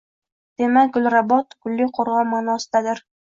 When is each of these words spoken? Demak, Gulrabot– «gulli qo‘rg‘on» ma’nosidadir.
Demak, 0.61 0.89
Gulrabot– 0.95 1.53
«gulli 1.67 1.87
qo‘rg‘on» 1.99 2.33
ma’nosidadir. 2.33 3.05